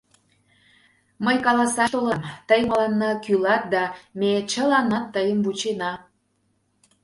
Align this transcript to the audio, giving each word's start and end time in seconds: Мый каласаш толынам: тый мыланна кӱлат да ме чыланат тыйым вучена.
Мый 1.25 1.37
каласаш 1.45 1.89
толынам: 1.93 2.23
тый 2.47 2.61
мыланна 2.69 3.11
кӱлат 3.25 3.63
да 3.73 3.83
ме 4.19 4.31
чыланат 4.51 5.05
тыйым 5.13 5.39
вучена. 5.45 5.91